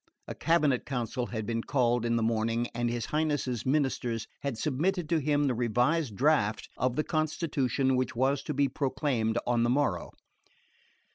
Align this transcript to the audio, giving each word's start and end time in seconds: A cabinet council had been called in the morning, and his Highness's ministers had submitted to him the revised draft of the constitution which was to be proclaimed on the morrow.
A 0.27 0.33
cabinet 0.33 0.83
council 0.83 1.27
had 1.27 1.45
been 1.45 1.61
called 1.61 2.05
in 2.07 2.15
the 2.15 2.23
morning, 2.23 2.65
and 2.73 2.89
his 2.89 3.05
Highness's 3.05 3.67
ministers 3.67 4.25
had 4.39 4.57
submitted 4.57 5.07
to 5.09 5.19
him 5.19 5.43
the 5.45 5.53
revised 5.53 6.15
draft 6.15 6.67
of 6.75 6.95
the 6.95 7.03
constitution 7.03 7.95
which 7.95 8.15
was 8.15 8.41
to 8.45 8.53
be 8.55 8.67
proclaimed 8.67 9.37
on 9.45 9.61
the 9.61 9.69
morrow. 9.69 10.09